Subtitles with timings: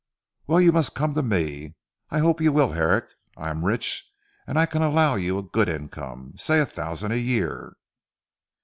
[0.47, 1.75] "Well you must come to me.
[2.09, 3.05] I hope you will Herrick.
[3.37, 4.11] I am rich,
[4.47, 7.75] and I can allow you a good income say a thousand a year."